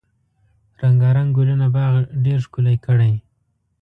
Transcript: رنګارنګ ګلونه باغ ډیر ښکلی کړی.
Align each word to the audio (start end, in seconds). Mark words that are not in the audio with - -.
رنګارنګ 0.81 1.29
ګلونه 1.37 1.67
باغ 1.75 1.93
ډیر 2.23 2.39
ښکلی 2.45 2.75
کړی. 2.85 3.13